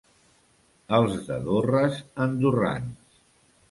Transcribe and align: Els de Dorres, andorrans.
Els 1.01 1.13
de 1.29 1.39
Dorres, 1.51 2.03
andorrans. 2.29 3.19